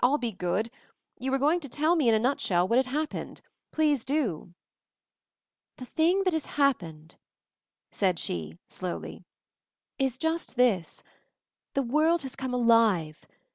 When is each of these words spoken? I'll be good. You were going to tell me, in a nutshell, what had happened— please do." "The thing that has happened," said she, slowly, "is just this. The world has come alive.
I'll 0.03 0.17
be 0.17 0.31
good. 0.31 0.71
You 1.19 1.29
were 1.29 1.37
going 1.37 1.59
to 1.59 1.69
tell 1.69 1.95
me, 1.95 2.09
in 2.09 2.15
a 2.15 2.17
nutshell, 2.19 2.67
what 2.67 2.77
had 2.79 2.87
happened— 2.87 3.39
please 3.71 4.03
do." 4.03 4.55
"The 5.77 5.85
thing 5.85 6.23
that 6.23 6.33
has 6.33 6.47
happened," 6.47 7.17
said 7.91 8.17
she, 8.17 8.57
slowly, 8.67 9.23
"is 9.99 10.17
just 10.17 10.55
this. 10.55 11.03
The 11.75 11.83
world 11.83 12.23
has 12.23 12.35
come 12.35 12.51
alive. 12.55 13.21